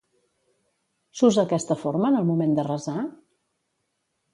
[1.21, 3.01] S'usa aquesta forma en el moment de resar?